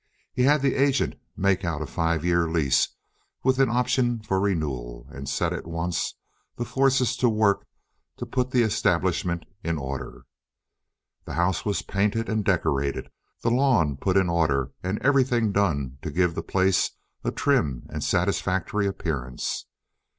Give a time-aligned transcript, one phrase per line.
[0.33, 2.87] He had the agent make out a five year lease,
[3.43, 6.15] with an option for renewal, and set at once
[6.57, 7.67] the forces to work
[8.17, 10.25] to put the establishment in order.
[11.25, 13.11] The house was painted and decorated,
[13.43, 16.89] the lawn put in order, and everything done to give the place
[17.23, 19.67] a trim and satisfactory appearance.